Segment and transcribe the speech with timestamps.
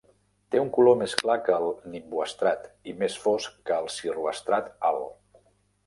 [0.53, 1.67] Té un color més clar que el
[1.97, 5.11] nimboestrat i més fosc que el cirroestrat alt.